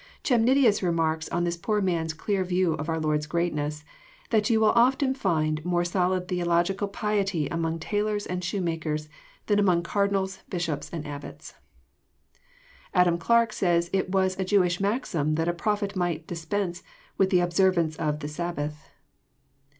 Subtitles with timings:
[0.23, 3.83] Chemnltlus remarks on this poor man's clear view of our Lord*8 greatness,
[4.31, 9.09] that you" will often find more solid theological piety among tailors and shoemakers
[9.45, 11.53] than among cardinals, bishops, and abbots.
[12.95, 16.81] Adam Clarke says it was" a Jewish maxim that a prophet might dispense
[17.19, 18.89] with the observance of the Sabbath."